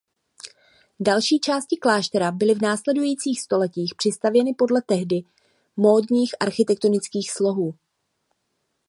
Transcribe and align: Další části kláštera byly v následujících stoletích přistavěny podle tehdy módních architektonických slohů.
Další 0.99 1.39
části 1.39 1.77
kláštera 1.77 2.31
byly 2.31 2.53
v 2.55 2.61
následujících 2.61 3.41
stoletích 3.41 3.95
přistavěny 3.97 4.53
podle 4.57 4.81
tehdy 4.81 5.21
módních 5.77 6.31
architektonických 6.39 7.31
slohů. 7.31 7.73